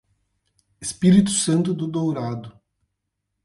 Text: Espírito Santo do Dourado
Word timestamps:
Espírito 0.81 1.29
Santo 1.29 1.75
do 1.75 1.85
Dourado 1.87 2.59